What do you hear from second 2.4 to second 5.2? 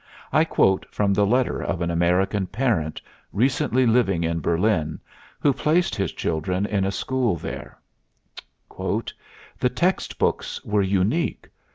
parent recently living in Berlin,